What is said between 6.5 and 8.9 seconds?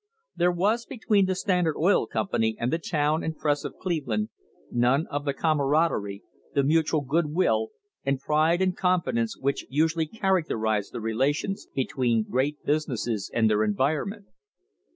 the mutual good will and pride and